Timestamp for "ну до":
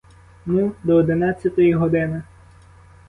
0.45-0.95